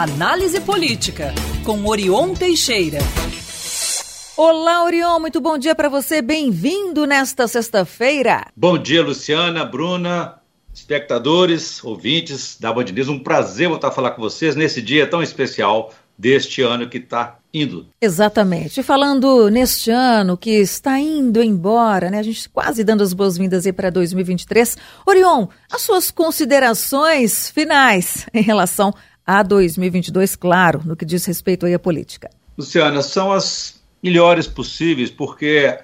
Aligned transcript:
Análise 0.00 0.60
Política, 0.60 1.34
com 1.64 1.84
Orion 1.84 2.32
Teixeira. 2.32 3.00
Olá, 4.36 4.84
Orion, 4.84 5.18
muito 5.18 5.40
bom 5.40 5.58
dia 5.58 5.74
para 5.74 5.88
você. 5.88 6.22
Bem-vindo 6.22 7.04
nesta 7.04 7.48
sexta-feira. 7.48 8.46
Bom 8.56 8.78
dia, 8.78 9.02
Luciana, 9.02 9.64
Bruna, 9.64 10.36
espectadores, 10.72 11.82
ouvintes 11.82 12.56
da 12.60 12.72
Band 12.72 12.84
News. 12.84 13.08
Um 13.08 13.18
prazer 13.18 13.68
voltar 13.68 13.88
a 13.88 13.90
falar 13.90 14.12
com 14.12 14.22
vocês 14.22 14.54
nesse 14.54 14.80
dia 14.80 15.04
tão 15.04 15.20
especial 15.20 15.92
deste 16.16 16.62
ano 16.62 16.88
que 16.88 16.98
está 16.98 17.38
indo. 17.52 17.88
Exatamente. 18.00 18.84
Falando 18.84 19.50
neste 19.50 19.90
ano 19.90 20.36
que 20.36 20.60
está 20.60 21.00
indo 21.00 21.42
embora, 21.42 22.08
né? 22.08 22.20
A 22.20 22.22
gente 22.22 22.48
quase 22.48 22.84
dando 22.84 23.02
as 23.02 23.12
boas-vindas 23.12 23.66
aí 23.66 23.72
para 23.72 23.90
2023. 23.90 24.76
Orion, 25.04 25.48
as 25.72 25.82
suas 25.82 26.12
considerações 26.12 27.50
finais 27.50 28.28
em 28.32 28.42
relação 28.42 28.94
a 29.28 29.42
2022, 29.42 30.34
claro, 30.36 30.80
no 30.86 30.96
que 30.96 31.04
diz 31.04 31.26
respeito 31.26 31.66
aí 31.66 31.74
à 31.74 31.78
política. 31.78 32.30
Luciana, 32.56 33.02
são 33.02 33.30
as 33.30 33.78
melhores 34.02 34.46
possíveis, 34.46 35.10
porque 35.10 35.78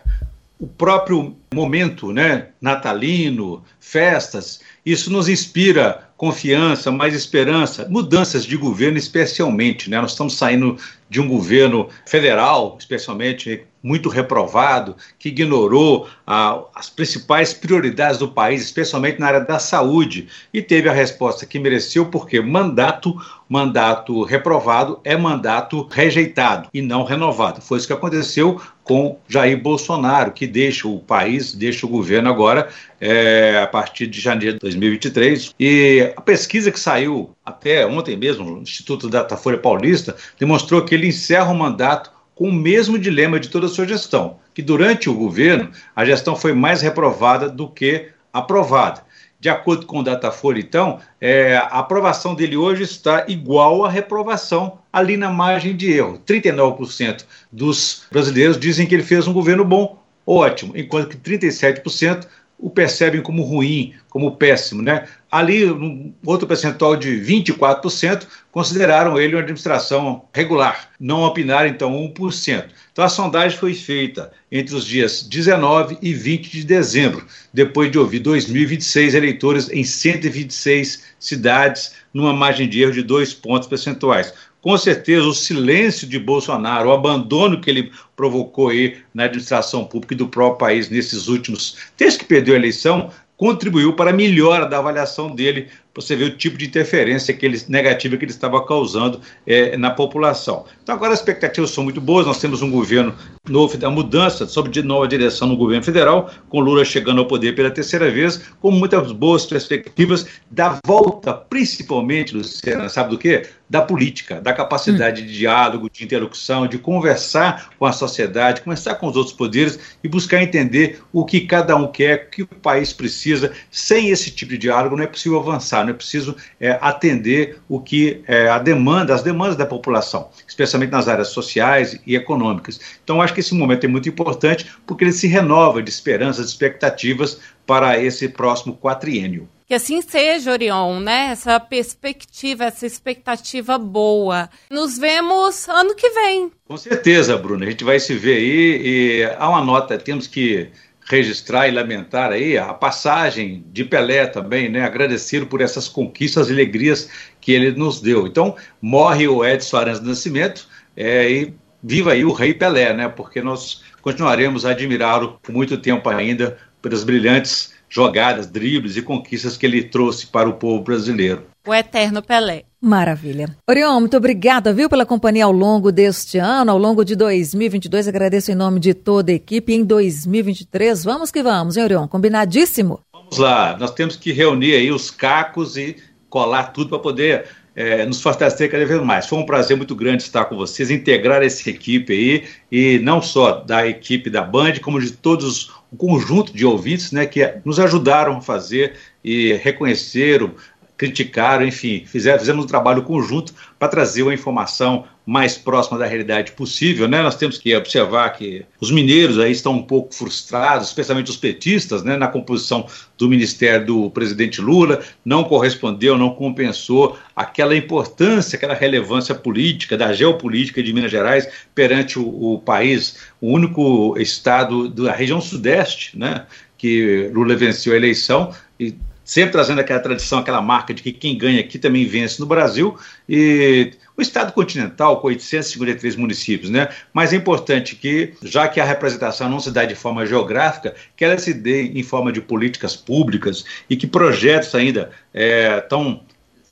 o 0.58 0.66
próprio 0.66 1.36
momento, 1.54 2.12
né, 2.12 2.48
natalino, 2.60 3.62
festas, 3.80 4.60
isso 4.84 5.10
nos 5.10 5.28
inspira 5.28 6.08
confiança, 6.16 6.90
mais 6.90 7.14
esperança, 7.14 7.86
mudanças 7.88 8.44
de 8.44 8.56
governo 8.56 8.96
especialmente, 8.96 9.90
né? 9.90 10.00
Nós 10.00 10.12
estamos 10.12 10.36
saindo 10.36 10.76
de 11.08 11.20
um 11.20 11.28
governo 11.28 11.88
federal, 12.06 12.76
especialmente 12.78 13.64
muito 13.82 14.08
reprovado, 14.08 14.96
que 15.18 15.28
ignorou 15.28 16.08
ah, 16.26 16.62
as 16.74 16.88
principais 16.88 17.52
prioridades 17.52 18.18
do 18.18 18.28
país, 18.28 18.62
especialmente 18.62 19.20
na 19.20 19.26
área 19.26 19.40
da 19.40 19.58
saúde, 19.58 20.28
e 20.52 20.62
teve 20.62 20.88
a 20.88 20.92
resposta 20.92 21.44
que 21.44 21.58
mereceu, 21.58 22.06
porque 22.06 22.40
mandato, 22.40 23.14
mandato 23.46 24.22
reprovado 24.24 25.00
é 25.04 25.14
mandato 25.14 25.86
rejeitado 25.90 26.70
e 26.72 26.80
não 26.80 27.04
renovado. 27.04 27.60
Foi 27.60 27.76
isso 27.76 27.86
que 27.86 27.92
aconteceu 27.92 28.58
com 28.82 29.18
Jair 29.28 29.60
Bolsonaro, 29.60 30.32
que 30.32 30.46
deixa 30.46 30.88
o 30.88 31.00
país, 31.00 31.43
deixa 31.52 31.86
o 31.86 31.88
governo 31.88 32.28
agora 32.28 32.68
é, 33.00 33.60
a 33.62 33.66
partir 33.66 34.06
de 34.06 34.20
janeiro 34.20 34.54
de 34.54 34.60
2023. 34.60 35.54
E 35.58 36.12
a 36.16 36.20
pesquisa 36.20 36.70
que 36.70 36.78
saiu 36.80 37.34
até 37.44 37.86
ontem 37.86 38.16
mesmo, 38.16 38.44
no 38.44 38.62
Instituto 38.62 39.08
Datafolha 39.08 39.58
Paulista, 39.58 40.16
demonstrou 40.38 40.84
que 40.84 40.94
ele 40.94 41.08
encerra 41.08 41.50
o 41.50 41.56
mandato 41.56 42.12
com 42.34 42.48
o 42.48 42.52
mesmo 42.52 42.98
dilema 42.98 43.38
de 43.38 43.48
toda 43.48 43.66
a 43.66 43.68
sua 43.68 43.86
gestão, 43.86 44.38
que 44.52 44.62
durante 44.62 45.08
o 45.08 45.14
governo 45.14 45.70
a 45.94 46.04
gestão 46.04 46.34
foi 46.34 46.52
mais 46.52 46.82
reprovada 46.82 47.48
do 47.48 47.68
que 47.68 48.08
aprovada. 48.32 49.02
De 49.38 49.50
acordo 49.50 49.84
com 49.84 49.98
o 49.98 50.02
Datafolha, 50.02 50.58
então, 50.58 51.00
é, 51.20 51.56
a 51.56 51.78
aprovação 51.78 52.34
dele 52.34 52.56
hoje 52.56 52.82
está 52.82 53.26
igual 53.28 53.84
à 53.84 53.90
reprovação 53.90 54.78
ali 54.90 55.18
na 55.18 55.28
margem 55.28 55.76
de 55.76 55.92
erro. 55.92 56.18
39% 56.26 57.26
dos 57.52 58.06
brasileiros 58.10 58.58
dizem 58.58 58.86
que 58.86 58.94
ele 58.94 59.02
fez 59.02 59.26
um 59.26 59.34
governo 59.34 59.62
bom, 59.62 59.98
ótimo, 60.26 60.72
enquanto 60.76 61.08
que 61.08 61.16
37% 61.16 62.26
o 62.58 62.70
percebem 62.70 63.20
como 63.20 63.42
ruim, 63.42 63.94
como 64.08 64.36
péssimo. 64.36 64.80
Né? 64.80 65.06
Ali, 65.30 65.70
um 65.70 66.14
outro 66.24 66.46
percentual 66.46 66.96
de 66.96 67.10
24% 67.10 68.26
consideraram 68.50 69.18
ele 69.18 69.34
uma 69.34 69.42
administração 69.42 70.24
regular, 70.32 70.90
não 70.98 71.22
opinaram, 71.22 71.68
então, 71.68 71.92
1%. 71.92 72.64
Então, 72.92 73.04
a 73.04 73.08
sondagem 73.08 73.58
foi 73.58 73.74
feita 73.74 74.32
entre 74.50 74.74
os 74.74 74.86
dias 74.86 75.22
19 75.22 75.98
e 76.00 76.14
20 76.14 76.50
de 76.50 76.64
dezembro, 76.64 77.26
depois 77.52 77.90
de 77.90 77.98
ouvir 77.98 78.20
2.026 78.20 79.14
eleitores 79.14 79.68
em 79.68 79.82
126 79.82 81.02
cidades, 81.18 81.92
numa 82.14 82.32
margem 82.32 82.68
de 82.68 82.80
erro 82.80 82.92
de 82.92 83.02
dois 83.02 83.34
pontos 83.34 83.68
percentuais 83.68 84.32
com 84.64 84.78
certeza 84.78 85.26
o 85.26 85.34
silêncio 85.34 86.08
de 86.08 86.18
Bolsonaro, 86.18 86.88
o 86.88 86.92
abandono 86.92 87.60
que 87.60 87.68
ele 87.68 87.92
provocou 88.16 88.70
aí 88.70 88.96
na 89.12 89.24
administração 89.24 89.84
pública 89.84 90.14
do 90.14 90.26
próprio 90.26 90.56
país 90.56 90.88
nesses 90.88 91.28
últimos, 91.28 91.76
desde 91.98 92.20
que 92.20 92.24
perdeu 92.24 92.54
a 92.54 92.56
eleição, 92.56 93.10
contribuiu 93.36 93.92
para 93.92 94.08
a 94.08 94.14
melhora 94.14 94.64
da 94.64 94.78
avaliação 94.78 95.34
dele 95.34 95.68
você 95.94 96.16
vê 96.16 96.24
o 96.24 96.36
tipo 96.36 96.56
de 96.56 96.66
interferência 96.66 97.32
que 97.32 97.46
ele, 97.46 97.60
negativa 97.68 98.16
que 98.16 98.24
ele 98.24 98.32
estava 98.32 98.64
causando 98.64 99.20
é, 99.46 99.76
na 99.76 99.90
população. 99.90 100.64
Então, 100.82 100.94
agora 100.94 101.12
as 101.12 101.20
expectativas 101.20 101.70
são 101.70 101.84
muito 101.84 102.00
boas, 102.00 102.26
nós 102.26 102.40
temos 102.40 102.62
um 102.62 102.70
governo 102.70 103.14
novo, 103.48 103.76
da 103.76 103.90
mudança, 103.90 104.46
sob 104.46 104.70
de 104.70 104.82
nova 104.82 105.06
direção 105.06 105.46
no 105.46 105.56
governo 105.56 105.84
federal, 105.84 106.30
com 106.48 106.60
Lula 106.60 106.84
chegando 106.84 107.20
ao 107.20 107.26
poder 107.26 107.54
pela 107.54 107.70
terceira 107.70 108.10
vez, 108.10 108.40
com 108.60 108.70
muitas 108.70 109.12
boas 109.12 109.44
perspectivas 109.44 110.26
da 110.50 110.78
volta, 110.86 111.32
principalmente, 111.32 112.34
Luciana, 112.34 112.88
sabe 112.88 113.10
do 113.10 113.18
quê? 113.18 113.46
Da 113.68 113.82
política, 113.82 114.40
da 114.40 114.52
capacidade 114.52 115.22
hum. 115.22 115.26
de 115.26 115.38
diálogo, 115.38 115.90
de 115.90 116.04
interlocução, 116.04 116.66
de 116.66 116.78
conversar 116.78 117.70
com 117.78 117.84
a 117.84 117.92
sociedade, 117.92 118.62
conversar 118.62 118.94
com 118.96 119.06
os 119.08 119.16
outros 119.16 119.34
poderes 119.34 119.78
e 120.02 120.08
buscar 120.08 120.42
entender 120.42 121.02
o 121.12 121.24
que 121.24 121.42
cada 121.42 121.76
um 121.76 121.86
quer, 121.86 122.26
o 122.26 122.30
que 122.30 122.42
o 122.42 122.46
país 122.46 122.92
precisa. 122.92 123.52
Sem 123.70 124.10
esse 124.10 124.30
tipo 124.30 124.52
de 124.52 124.58
diálogo 124.58 124.96
não 124.96 125.04
é 125.04 125.06
possível 125.06 125.38
avançar 125.38 125.83
não 125.84 125.92
é 125.92 125.94
preciso 125.94 126.36
é, 126.60 126.78
atender 126.80 127.58
o 127.68 127.80
que 127.80 128.22
é, 128.26 128.48
a 128.48 128.58
demanda, 128.58 129.14
as 129.14 129.22
demandas 129.22 129.56
da 129.56 129.66
população, 129.66 130.30
especialmente 130.46 130.90
nas 130.90 131.08
áreas 131.08 131.28
sociais 131.28 131.98
e 132.06 132.16
econômicas. 132.16 132.80
Então, 133.02 133.20
acho 133.20 133.34
que 133.34 133.40
esse 133.40 133.54
momento 133.54 133.84
é 133.84 133.88
muito 133.88 134.08
importante 134.08 134.66
porque 134.86 135.04
ele 135.04 135.12
se 135.12 135.26
renova 135.26 135.82
de 135.82 135.90
esperanças, 135.90 136.46
de 136.46 136.52
expectativas 136.52 137.38
para 137.66 137.98
esse 137.98 138.28
próximo 138.28 138.76
quatriênio. 138.76 139.48
Que 139.66 139.72
assim 139.72 140.02
seja, 140.02 140.52
Orion, 140.52 141.00
né? 141.00 141.30
Essa 141.32 141.58
perspectiva, 141.58 142.64
essa 142.64 142.86
expectativa 142.86 143.78
boa. 143.78 144.50
Nos 144.70 144.98
vemos 144.98 145.66
ano 145.68 145.94
que 145.94 146.10
vem. 146.10 146.52
Com 146.68 146.76
certeza, 146.76 147.36
Bruna. 147.38 147.64
A 147.64 147.70
gente 147.70 147.82
vai 147.82 147.98
se 147.98 148.14
ver 148.14 148.36
aí 148.36 148.82
e 148.84 149.24
há 149.38 149.48
uma 149.48 149.64
nota, 149.64 149.96
temos 149.96 150.26
que 150.26 150.68
registrar 151.04 151.68
e 151.68 151.70
lamentar 151.70 152.32
aí 152.32 152.56
a 152.56 152.72
passagem 152.72 153.64
de 153.72 153.84
Pelé 153.84 154.26
também, 154.26 154.68
né? 154.68 154.82
Agradecer 154.82 155.46
por 155.46 155.60
essas 155.60 155.88
conquistas 155.88 156.48
e 156.48 156.52
alegrias 156.52 157.08
que 157.40 157.52
ele 157.52 157.72
nos 157.72 158.00
deu. 158.00 158.26
Então, 158.26 158.56
morre 158.80 159.28
o 159.28 159.44
Edson 159.44 159.76
Arantes 159.76 160.00
do 160.00 160.08
Nascimento 160.08 160.66
é, 160.96 161.30
e 161.30 161.54
viva 161.82 162.12
aí 162.12 162.24
o 162.24 162.32
Rei 162.32 162.54
Pelé, 162.54 162.94
né? 162.94 163.08
Porque 163.08 163.42
nós 163.42 163.82
continuaremos 164.00 164.64
a 164.64 164.70
admirá-lo 164.70 165.38
por 165.42 165.52
muito 165.52 165.76
tempo 165.76 166.08
ainda 166.08 166.58
pelas 166.80 167.04
brilhantes 167.04 167.74
jogadas, 167.88 168.46
dribles 168.46 168.96
e 168.96 169.02
conquistas 169.02 169.56
que 169.56 169.66
ele 169.66 169.84
trouxe 169.84 170.26
para 170.26 170.48
o 170.48 170.54
povo 170.54 170.82
brasileiro. 170.82 171.53
O 171.66 171.74
eterno 171.74 172.22
Pelé. 172.22 172.64
Maravilha. 172.78 173.56
Orion, 173.66 173.98
muito 173.98 174.18
obrigada, 174.18 174.70
viu, 174.74 174.86
pela 174.86 175.06
companhia 175.06 175.46
ao 175.46 175.52
longo 175.52 175.90
deste 175.90 176.36
ano, 176.36 176.70
ao 176.70 176.76
longo 176.76 177.02
de 177.02 177.16
2022. 177.16 178.06
Agradeço 178.06 178.52
em 178.52 178.54
nome 178.54 178.78
de 178.78 178.92
toda 178.92 179.32
a 179.32 179.34
equipe. 179.34 179.72
Em 179.72 179.82
2023, 179.82 181.02
vamos 181.02 181.30
que 181.30 181.42
vamos, 181.42 181.78
hein, 181.78 181.84
Orion? 181.84 182.06
Combinadíssimo? 182.06 183.00
Vamos 183.10 183.38
lá. 183.38 183.78
Nós 183.78 183.92
temos 183.92 184.14
que 184.14 184.30
reunir 184.30 184.74
aí 184.74 184.92
os 184.92 185.10
cacos 185.10 185.78
e 185.78 185.96
colar 186.28 186.64
tudo 186.64 186.90
para 186.90 186.98
poder 186.98 187.46
é, 187.74 188.04
nos 188.04 188.20
fortalecer 188.20 188.70
cada 188.70 188.84
vez 188.84 189.00
mais. 189.02 189.26
Foi 189.26 189.38
um 189.38 189.46
prazer 189.46 189.76
muito 189.76 189.94
grande 189.94 190.22
estar 190.22 190.44
com 190.44 190.56
vocês, 190.56 190.90
integrar 190.90 191.42
essa 191.42 191.68
equipe 191.70 192.12
aí, 192.12 192.44
e 192.70 192.98
não 192.98 193.20
só 193.22 193.52
da 193.52 193.86
equipe 193.86 194.30
da 194.30 194.42
Band, 194.42 194.74
como 194.82 195.00
de 195.00 195.12
todos 195.12 195.72
o 195.90 195.96
conjunto 195.96 196.52
de 196.52 196.66
ouvintes 196.66 197.12
né, 197.12 197.24
que 197.24 197.54
nos 197.64 197.78
ajudaram 197.78 198.36
a 198.36 198.40
fazer 198.40 198.94
e 199.22 199.54
reconheceram 199.54 200.52
criticaram, 200.96 201.66
enfim, 201.66 202.04
fizeram, 202.06 202.38
fizemos 202.38 202.64
um 202.64 202.68
trabalho 202.68 203.02
conjunto 203.02 203.52
para 203.78 203.88
trazer 203.88 204.22
uma 204.22 204.34
informação 204.34 205.04
mais 205.26 205.56
próxima 205.56 205.98
da 205.98 206.06
realidade 206.06 206.52
possível, 206.52 207.08
né? 207.08 207.22
Nós 207.22 207.34
temos 207.34 207.56
que 207.56 207.74
observar 207.74 208.28
que 208.30 208.64
os 208.78 208.90
mineiros 208.90 209.38
aí 209.38 209.52
estão 209.52 209.72
um 209.72 209.82
pouco 209.82 210.14
frustrados, 210.14 210.88
especialmente 210.88 211.30
os 211.30 211.36
petistas, 211.36 212.02
né, 212.02 212.16
na 212.16 212.28
composição 212.28 212.86
do 213.16 213.28
ministério 213.28 213.86
do 213.86 214.10
presidente 214.10 214.60
Lula, 214.60 215.02
não 215.24 215.42
correspondeu, 215.44 216.18
não 216.18 216.30
compensou 216.30 217.18
aquela 217.34 217.74
importância, 217.74 218.56
aquela 218.56 218.74
relevância 218.74 219.34
política 219.34 219.96
da 219.96 220.12
geopolítica 220.12 220.82
de 220.82 220.92
Minas 220.92 221.10
Gerais 221.10 221.48
perante 221.74 222.18
o, 222.18 222.54
o 222.54 222.58
país, 222.58 223.16
o 223.40 223.50
único 223.50 224.16
estado 224.18 224.88
da 224.90 225.12
região 225.12 225.40
sudeste, 225.40 226.18
né, 226.18 226.44
que 226.76 227.30
Lula 227.32 227.56
venceu 227.56 227.94
a 227.94 227.96
eleição 227.96 228.52
e 228.78 228.94
sempre 229.24 229.52
trazendo 229.52 229.80
aquela 229.80 230.00
tradição, 230.00 230.38
aquela 230.38 230.60
marca 230.60 230.92
de 230.92 231.02
que 231.02 231.12
quem 231.12 231.36
ganha 231.36 231.60
aqui 231.60 231.78
também 231.78 232.06
vence 232.06 232.38
no 232.38 232.46
Brasil, 232.46 232.98
e 233.28 233.92
o 234.16 234.22
Estado 234.22 234.52
continental 234.52 235.20
com 235.20 235.28
853 235.28 236.14
municípios, 236.16 236.70
né? 236.70 236.88
Mas 237.12 237.32
é 237.32 237.36
importante 237.36 237.96
que, 237.96 238.34
já 238.42 238.68
que 238.68 238.80
a 238.80 238.84
representação 238.84 239.48
não 239.48 239.58
se 239.58 239.70
dá 239.72 239.84
de 239.84 239.94
forma 239.94 240.24
geográfica, 240.24 240.94
que 241.16 241.24
ela 241.24 241.38
se 241.38 241.52
dê 241.52 241.86
em 241.86 242.02
forma 242.02 242.30
de 242.30 242.40
políticas 242.40 242.94
públicas 242.94 243.64
e 243.90 243.96
que 243.96 244.06
projetos 244.06 244.74
ainda 244.74 245.10
é, 245.32 245.82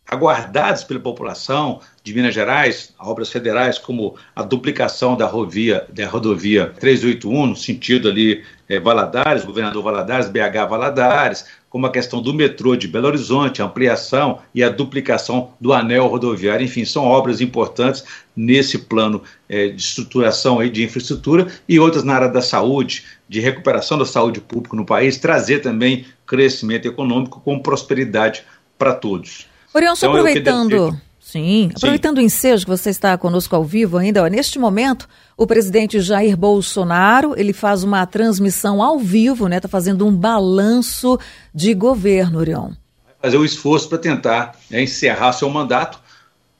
aguardados 0.06 0.84
pela 0.84 1.00
população 1.00 1.80
de 2.04 2.14
Minas 2.14 2.34
Gerais, 2.34 2.94
obras 2.98 3.30
federais 3.30 3.78
como 3.78 4.14
a 4.36 4.42
duplicação 4.42 5.16
da 5.16 5.26
rodovia, 5.26 5.86
da 5.92 6.06
rodovia 6.06 6.72
381, 6.78 7.46
no 7.46 7.56
sentido 7.56 8.08
ali 8.08 8.44
é, 8.68 8.78
Valadares, 8.78 9.44
governador 9.44 9.82
Valadares, 9.82 10.28
BH 10.28 10.68
Valadares, 10.68 11.46
como 11.72 11.86
a 11.86 11.90
questão 11.90 12.20
do 12.20 12.34
metrô 12.34 12.76
de 12.76 12.86
Belo 12.86 13.06
Horizonte, 13.06 13.62
a 13.62 13.64
ampliação 13.64 14.40
e 14.54 14.62
a 14.62 14.68
duplicação 14.68 15.54
do 15.58 15.72
anel 15.72 16.06
rodoviário. 16.06 16.62
Enfim, 16.62 16.84
são 16.84 17.06
obras 17.06 17.40
importantes 17.40 18.04
nesse 18.36 18.76
plano 18.76 19.22
é, 19.48 19.68
de 19.68 19.80
estruturação 19.80 20.60
aí 20.60 20.68
de 20.68 20.84
infraestrutura 20.84 21.46
e 21.66 21.80
outras 21.80 22.04
na 22.04 22.14
área 22.14 22.28
da 22.28 22.42
saúde, 22.42 23.06
de 23.26 23.40
recuperação 23.40 23.96
da 23.96 24.04
saúde 24.04 24.38
pública 24.38 24.76
no 24.76 24.84
país, 24.84 25.16
trazer 25.16 25.60
também 25.60 26.04
crescimento 26.26 26.86
econômico 26.86 27.40
com 27.40 27.58
prosperidade 27.58 28.44
para 28.76 28.92
todos. 28.92 29.46
Orion, 29.72 29.96
só 29.96 30.08
então, 30.08 30.20
aproveitando 30.20 31.00
Sim, 31.32 31.70
aproveitando 31.74 32.18
Sim. 32.18 32.24
o 32.24 32.26
ensejo 32.26 32.64
que 32.66 32.70
você 32.70 32.90
está 32.90 33.16
conosco 33.16 33.56
ao 33.56 33.64
vivo 33.64 33.96
ainda, 33.96 34.22
ó, 34.22 34.26
neste 34.26 34.58
momento, 34.58 35.08
o 35.34 35.46
presidente 35.46 35.98
Jair 35.98 36.36
Bolsonaro, 36.36 37.32
ele 37.38 37.54
faz 37.54 37.82
uma 37.82 38.04
transmissão 38.04 38.82
ao 38.82 38.98
vivo, 38.98 39.48
né? 39.48 39.56
Está 39.56 39.66
fazendo 39.66 40.06
um 40.06 40.14
balanço 40.14 41.18
de 41.54 41.72
governo, 41.72 42.38
Orion. 42.38 42.72
Vai 43.06 43.14
fazer 43.22 43.38
o 43.38 43.46
esforço 43.46 43.88
para 43.88 43.96
tentar 43.96 44.58
né, 44.70 44.82
encerrar 44.82 45.32
seu 45.32 45.48
mandato. 45.48 45.98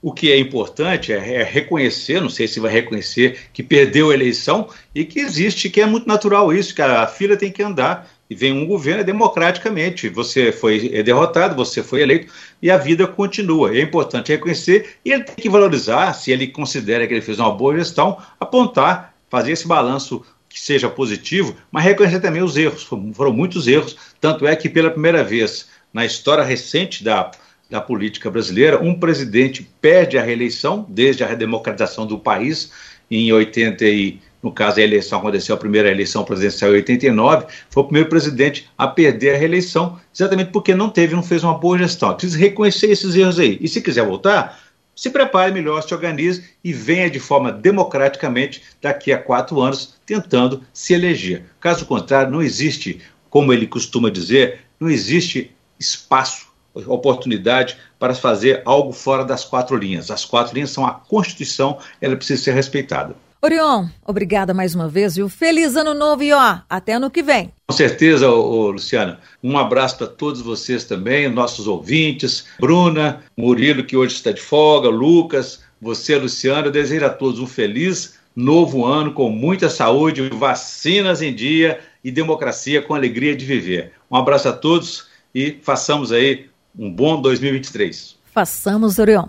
O 0.00 0.10
que 0.10 0.32
é 0.32 0.38
importante 0.38 1.12
é, 1.12 1.34
é, 1.34 1.44
reconhecer, 1.44 2.22
não 2.22 2.30
sei 2.30 2.48
se 2.48 2.58
vai 2.58 2.72
reconhecer, 2.72 3.50
que 3.52 3.62
perdeu 3.62 4.08
a 4.08 4.14
eleição 4.14 4.68
e 4.94 5.04
que 5.04 5.20
existe, 5.20 5.68
que 5.68 5.82
é 5.82 5.86
muito 5.86 6.08
natural 6.08 6.50
isso, 6.50 6.74
que 6.74 6.80
a 6.80 7.06
fila 7.06 7.36
tem 7.36 7.52
que 7.52 7.62
andar 7.62 8.08
e 8.32 8.34
vem 8.34 8.50
um 8.50 8.66
governo 8.66 9.04
democraticamente. 9.04 10.08
Você 10.08 10.50
foi 10.50 10.88
derrotado, 11.02 11.54
você 11.54 11.82
foi 11.82 12.00
eleito 12.00 12.32
e 12.62 12.70
a 12.70 12.78
vida 12.78 13.06
continua. 13.06 13.76
É 13.76 13.82
importante 13.82 14.32
reconhecer 14.32 14.96
e 15.04 15.12
ele 15.12 15.24
tem 15.24 15.34
que 15.34 15.50
valorizar, 15.50 16.14
se 16.14 16.32
ele 16.32 16.46
considera 16.46 17.06
que 17.06 17.12
ele 17.12 17.20
fez 17.20 17.38
uma 17.38 17.52
boa 17.52 17.76
gestão, 17.76 18.16
apontar, 18.40 19.14
fazer 19.28 19.52
esse 19.52 19.68
balanço 19.68 20.24
que 20.48 20.58
seja 20.58 20.88
positivo, 20.88 21.54
mas 21.70 21.84
reconhecer 21.84 22.20
também 22.20 22.42
os 22.42 22.56
erros. 22.56 22.82
Foram 23.12 23.34
muitos 23.34 23.68
erros, 23.68 23.96
tanto 24.18 24.46
é 24.46 24.56
que 24.56 24.68
pela 24.68 24.90
primeira 24.90 25.22
vez 25.22 25.68
na 25.92 26.06
história 26.06 26.42
recente 26.42 27.04
da, 27.04 27.30
da 27.68 27.82
política 27.82 28.30
brasileira, 28.30 28.82
um 28.82 28.98
presidente 28.98 29.68
perde 29.78 30.16
a 30.16 30.22
reeleição 30.22 30.86
desde 30.88 31.22
a 31.22 31.26
redemocratização 31.26 32.06
do 32.06 32.18
país 32.18 32.72
em 33.10 33.30
80 33.30 33.84
e 33.84 34.20
no 34.42 34.50
caso 34.50 34.80
a 34.80 34.82
eleição 34.82 35.20
aconteceu, 35.20 35.54
a 35.54 35.58
primeira 35.58 35.90
eleição 35.90 36.24
presidencial 36.24 36.72
em 36.72 36.76
89, 36.76 37.46
foi 37.70 37.82
o 37.82 37.86
primeiro 37.86 38.08
presidente 38.08 38.68
a 38.76 38.88
perder 38.88 39.36
a 39.36 39.38
reeleição, 39.38 40.00
exatamente 40.12 40.50
porque 40.50 40.74
não 40.74 40.90
teve, 40.90 41.14
não 41.14 41.22
fez 41.22 41.44
uma 41.44 41.56
boa 41.56 41.78
gestão. 41.78 42.12
Precisa 42.14 42.38
reconhecer 42.38 42.90
esses 42.90 43.14
erros 43.14 43.38
aí. 43.38 43.56
E 43.60 43.68
se 43.68 43.80
quiser 43.80 44.04
voltar, 44.04 44.58
se 44.96 45.10
prepare 45.10 45.52
melhor, 45.52 45.80
se 45.82 45.94
organize 45.94 46.44
e 46.62 46.72
venha 46.72 47.08
de 47.08 47.20
forma 47.20 47.52
democraticamente 47.52 48.62
daqui 48.80 49.12
a 49.12 49.18
quatro 49.18 49.60
anos 49.60 49.94
tentando 50.04 50.62
se 50.72 50.92
eleger. 50.92 51.44
Caso 51.60 51.86
contrário, 51.86 52.32
não 52.32 52.42
existe, 52.42 53.00
como 53.30 53.52
ele 53.52 53.66
costuma 53.66 54.10
dizer, 54.10 54.60
não 54.80 54.90
existe 54.90 55.54
espaço, 55.78 56.50
oportunidade 56.74 57.76
para 57.98 58.14
fazer 58.14 58.62
algo 58.64 58.92
fora 58.92 59.24
das 59.24 59.44
quatro 59.44 59.76
linhas. 59.76 60.10
As 60.10 60.24
quatro 60.24 60.54
linhas 60.54 60.70
são 60.70 60.84
a 60.84 60.92
Constituição, 60.92 61.78
ela 62.00 62.16
precisa 62.16 62.42
ser 62.42 62.54
respeitada. 62.54 63.14
Orion, 63.44 63.88
obrigada 64.06 64.54
mais 64.54 64.72
uma 64.72 64.88
vez, 64.88 65.16
viu? 65.16 65.28
Feliz 65.28 65.74
ano 65.74 65.94
novo 65.94 66.22
e 66.22 66.32
ó, 66.32 66.58
até 66.70 66.92
ano 66.92 67.10
que 67.10 67.24
vem. 67.24 67.52
Com 67.66 67.74
certeza, 67.74 68.30
ô, 68.30 68.40
ô, 68.40 68.70
Luciana. 68.70 69.18
Um 69.42 69.58
abraço 69.58 69.98
para 69.98 70.06
todos 70.06 70.40
vocês 70.40 70.84
também, 70.84 71.28
nossos 71.28 71.66
ouvintes, 71.66 72.46
Bruna, 72.60 73.20
Murilo, 73.36 73.82
que 73.82 73.96
hoje 73.96 74.14
está 74.14 74.30
de 74.30 74.40
folga, 74.40 74.88
Lucas, 74.88 75.60
você, 75.80 76.16
Luciana. 76.16 76.68
Eu 76.68 76.70
desejo 76.70 77.04
a 77.04 77.10
todos 77.10 77.40
um 77.40 77.46
feliz 77.48 78.16
novo 78.36 78.86
ano, 78.86 79.12
com 79.12 79.28
muita 79.28 79.68
saúde, 79.68 80.28
vacinas 80.28 81.20
em 81.20 81.34
dia 81.34 81.80
e 82.04 82.12
democracia 82.12 82.80
com 82.80 82.94
alegria 82.94 83.34
de 83.34 83.44
viver. 83.44 83.90
Um 84.08 84.16
abraço 84.16 84.48
a 84.48 84.52
todos 84.52 85.08
e 85.34 85.58
façamos 85.62 86.12
aí 86.12 86.48
um 86.78 86.88
bom 86.88 87.20
2023. 87.20 88.16
Façamos, 88.32 89.00
Orion. 89.00 89.26